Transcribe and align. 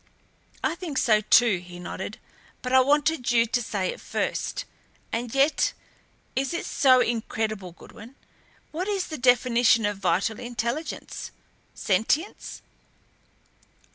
"I 0.63 0.73
think 0.73 0.97
so, 0.97 1.21
too," 1.21 1.59
he 1.59 1.77
nodded; 1.77 2.17
"but 2.63 2.73
I 2.73 2.79
wanted 2.79 3.31
you 3.31 3.45
to 3.45 3.61
say 3.61 3.89
it 3.93 4.01
first. 4.01 4.65
And 5.11 5.35
yet 5.35 5.73
is 6.35 6.55
it 6.55 6.65
so 6.65 7.01
incredible, 7.01 7.73
Goodwin? 7.73 8.15
What 8.71 8.87
is 8.87 9.09
the 9.09 9.17
definition 9.19 9.85
of 9.85 9.99
vital 9.99 10.39
intelligence 10.39 11.29
sentience? 11.75 12.63